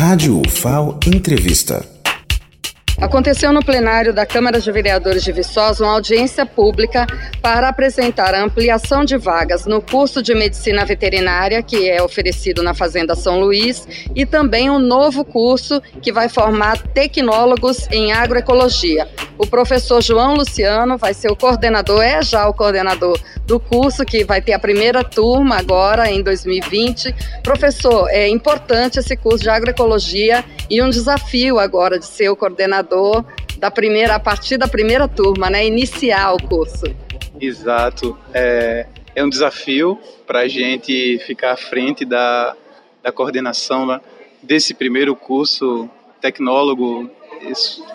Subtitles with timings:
[0.00, 1.99] Rádio UFAO Entrevista.
[3.00, 7.06] Aconteceu no plenário da Câmara de Vereadores de Viçosa uma audiência pública
[7.40, 12.74] para apresentar a ampliação de vagas no curso de Medicina Veterinária, que é oferecido na
[12.74, 19.08] Fazenda São Luís, e também um novo curso que vai formar tecnólogos em agroecologia.
[19.38, 24.22] O professor João Luciano vai ser o coordenador, é já o coordenador do curso, que
[24.22, 27.14] vai ter a primeira turma agora, em 2020.
[27.42, 32.89] Professor, é importante esse curso de agroecologia e um desafio agora de ser o coordenador
[33.58, 35.66] da primeira, a partir da primeira turma, né?
[35.66, 36.86] Iniciar o curso.
[37.40, 38.16] Exato.
[38.32, 42.56] É, é um desafio para a gente ficar à frente da,
[43.02, 44.00] da coordenação né,
[44.42, 45.88] desse primeiro curso
[46.20, 47.10] tecnólogo,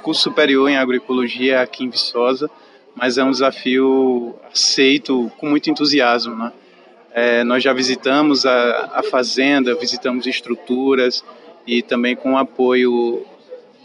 [0.02, 2.50] curso superior em agroecologia aqui em Viçosa,
[2.96, 6.52] mas é um desafio aceito com muito entusiasmo, né?
[7.14, 11.24] É, nós já visitamos a, a fazenda, visitamos estruturas
[11.66, 13.26] e também com apoio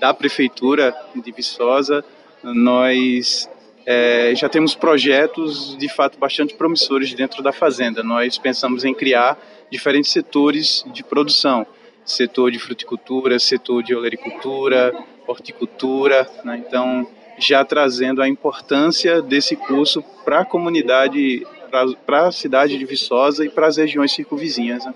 [0.00, 2.02] da Prefeitura de Viçosa,
[2.42, 3.48] nós
[3.84, 8.02] é, já temos projetos de fato bastante promissores dentro da fazenda.
[8.02, 9.38] Nós pensamos em criar
[9.70, 11.66] diferentes setores de produção,
[12.04, 14.92] setor de fruticultura, setor de olericultura,
[15.26, 16.64] horticultura, né?
[16.66, 17.06] então
[17.38, 21.46] já trazendo a importância desse curso para a comunidade,
[22.06, 24.84] para a cidade de Viçosa e para as regiões circunvizinhas.
[24.84, 24.94] Né?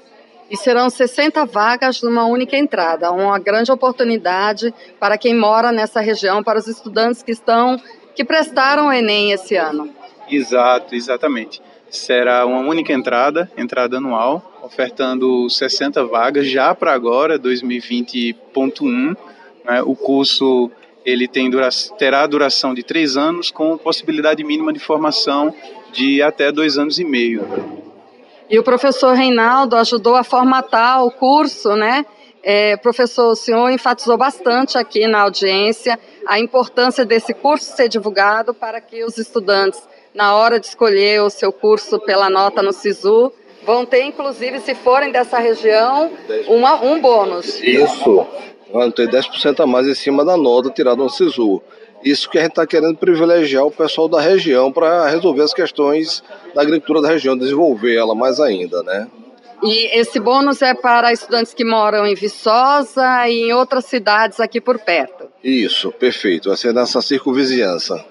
[0.51, 6.43] E serão 60 vagas numa única entrada, uma grande oportunidade para quem mora nessa região,
[6.43, 7.81] para os estudantes que estão
[8.15, 9.91] que prestaram o ENEM esse ano.
[10.31, 11.61] Exato, exatamente.
[11.91, 19.17] Será uma única entrada, entrada anual, ofertando 60 vagas já para agora, 2020.1.
[19.65, 19.83] Né?
[19.83, 20.71] O curso
[21.05, 25.55] ele tem dura terá duração de três anos, com possibilidade mínima de formação
[25.93, 27.47] de até dois anos e meio.
[28.49, 32.05] E o professor Reinaldo ajudou a formatar o curso, né?
[32.43, 38.53] É, professor, o senhor enfatizou bastante aqui na audiência a importância desse curso ser divulgado
[38.53, 43.33] para que os estudantes, na hora de escolher o seu curso pela nota no SISU,
[43.65, 46.11] vão ter, inclusive, se forem dessa região,
[46.47, 47.63] uma, um bônus.
[47.63, 48.27] Isso,
[48.71, 51.63] vão ter 10% a mais em cima da nota tirada no SISU.
[52.05, 56.23] Isso que a gente está querendo privilegiar o pessoal da região para resolver as questões
[56.55, 59.09] da agricultura da região, desenvolver ela mais ainda, né?
[59.63, 64.61] E esse bônus é para estudantes que moram em Viçosa e em outras cidades aqui
[64.61, 65.29] por perto.
[65.43, 66.51] Isso, perfeito.
[66.51, 68.05] Vai ser nessa circunvizinhança.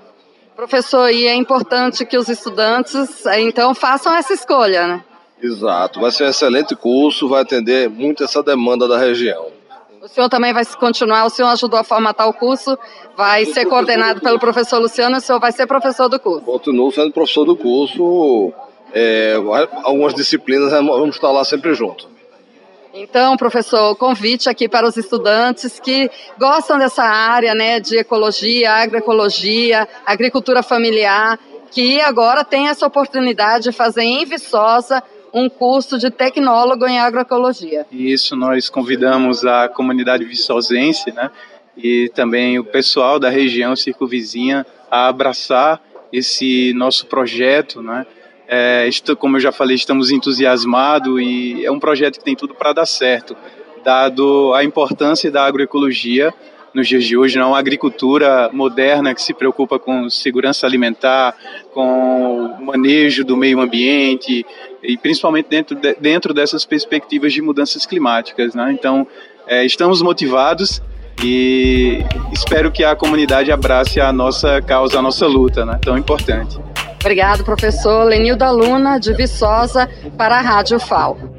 [0.55, 5.03] Professor, e é importante que os estudantes, então, façam essa escolha, né?
[5.41, 5.99] Exato.
[5.99, 9.52] Vai ser um excelente curso, vai atender muito essa demanda da região.
[10.03, 12.77] O senhor também vai continuar, o senhor ajudou a formatar o curso,
[13.15, 16.41] vai ser coordenado pelo professor Luciano, o senhor vai ser professor do curso.
[16.41, 18.51] Continuo sendo professor do curso,
[18.93, 19.35] é,
[19.81, 22.09] algumas disciplinas vamos estar lá sempre junto.
[22.93, 29.87] Então, professor, convite aqui para os estudantes que gostam dessa área né, de ecologia, agroecologia,
[30.05, 31.39] agricultura familiar,
[31.71, 35.01] que agora tem essa oportunidade de fazer em Viçosa
[35.33, 37.85] um curso de tecnólogo em agroecologia.
[37.91, 41.31] Isso nós convidamos a comunidade viçosense, né,
[41.75, 48.05] e também o pessoal da região circunvizinha a abraçar esse nosso projeto, né?
[48.47, 52.73] É, como eu já falei, estamos entusiasmados e é um projeto que tem tudo para
[52.73, 53.35] dar certo,
[53.83, 56.31] dado a importância da agroecologia
[56.73, 61.35] nos dias de hoje, não uma agricultura moderna que se preocupa com segurança alimentar,
[61.73, 64.45] com o manejo do meio ambiente
[64.81, 68.56] e principalmente dentro, de, dentro dessas perspectivas de mudanças climáticas.
[68.56, 68.72] Né?
[68.72, 69.07] Então,
[69.47, 70.81] é, estamos motivados
[71.23, 72.00] e
[72.31, 75.79] espero que a comunidade abrace a nossa causa, a nossa luta, né?
[75.81, 76.59] tão importante.
[77.00, 81.32] Obrigado, professor Lenilda Luna, de Viçosa, para a Rádio FAO.